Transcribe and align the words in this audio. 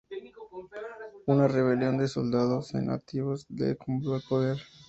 Una 1.27 1.47
rebelión 1.47 1.99
de 1.99 2.07
soldados 2.07 2.73
nativos 2.73 3.45
le 3.51 3.69
encumbró 3.73 4.15
al 4.15 4.23
poder. 4.27 4.57